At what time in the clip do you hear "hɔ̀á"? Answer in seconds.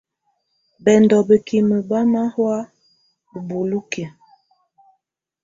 2.33-2.59